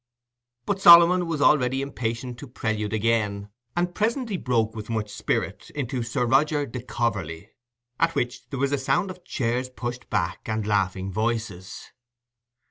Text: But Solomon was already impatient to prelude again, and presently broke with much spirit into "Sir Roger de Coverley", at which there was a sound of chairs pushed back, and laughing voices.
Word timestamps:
But 0.65 0.81
Solomon 0.81 1.27
was 1.27 1.43
already 1.43 1.83
impatient 1.83 2.39
to 2.39 2.47
prelude 2.47 2.91
again, 2.91 3.49
and 3.75 3.93
presently 3.93 4.35
broke 4.35 4.73
with 4.75 4.89
much 4.89 5.11
spirit 5.11 5.69
into 5.75 6.01
"Sir 6.01 6.25
Roger 6.25 6.65
de 6.65 6.81
Coverley", 6.81 7.51
at 7.99 8.15
which 8.15 8.49
there 8.49 8.57
was 8.57 8.71
a 8.71 8.79
sound 8.79 9.11
of 9.11 9.23
chairs 9.23 9.69
pushed 9.69 10.09
back, 10.09 10.49
and 10.49 10.65
laughing 10.65 11.11
voices. 11.11 11.91